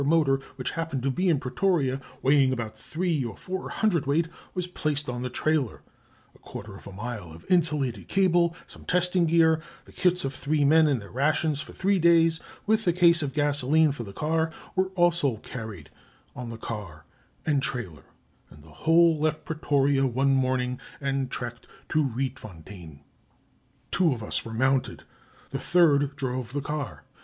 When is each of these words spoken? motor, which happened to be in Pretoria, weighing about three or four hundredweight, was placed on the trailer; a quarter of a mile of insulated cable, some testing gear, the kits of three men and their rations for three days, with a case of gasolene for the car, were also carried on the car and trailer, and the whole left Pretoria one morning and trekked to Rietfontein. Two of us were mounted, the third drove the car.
motor, 0.03 0.37
which 0.55 0.71
happened 0.71 1.03
to 1.03 1.11
be 1.11 1.29
in 1.29 1.39
Pretoria, 1.39 2.01
weighing 2.23 2.51
about 2.51 2.75
three 2.75 3.23
or 3.23 3.37
four 3.37 3.69
hundredweight, 3.69 4.27
was 4.55 4.65
placed 4.65 5.07
on 5.07 5.21
the 5.21 5.29
trailer; 5.29 5.83
a 6.33 6.39
quarter 6.39 6.75
of 6.75 6.87
a 6.87 6.91
mile 6.91 7.31
of 7.31 7.45
insulated 7.51 8.07
cable, 8.07 8.55
some 8.65 8.83
testing 8.83 9.27
gear, 9.27 9.61
the 9.85 9.91
kits 9.91 10.25
of 10.25 10.33
three 10.33 10.65
men 10.65 10.87
and 10.87 10.99
their 10.99 11.11
rations 11.11 11.61
for 11.61 11.71
three 11.71 11.99
days, 11.99 12.39
with 12.65 12.87
a 12.87 12.93
case 12.93 13.21
of 13.21 13.31
gasolene 13.31 13.91
for 13.91 14.03
the 14.03 14.11
car, 14.11 14.49
were 14.75 14.87
also 14.95 15.37
carried 15.37 15.91
on 16.35 16.49
the 16.49 16.57
car 16.57 17.05
and 17.45 17.61
trailer, 17.61 18.05
and 18.49 18.63
the 18.63 18.71
whole 18.71 19.19
left 19.19 19.45
Pretoria 19.45 20.03
one 20.07 20.33
morning 20.33 20.79
and 20.99 21.29
trekked 21.29 21.67
to 21.89 22.03
Rietfontein. 22.03 23.01
Two 23.91 24.13
of 24.13 24.23
us 24.23 24.43
were 24.43 24.51
mounted, 24.51 25.03
the 25.51 25.59
third 25.59 26.15
drove 26.15 26.53
the 26.53 26.61
car. 26.61 27.03